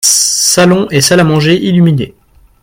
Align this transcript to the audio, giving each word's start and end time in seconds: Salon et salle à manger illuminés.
Salon 0.03 0.87
et 0.89 0.99
salle 0.99 1.19
à 1.19 1.23
manger 1.23 1.63
illuminés. 1.63 2.15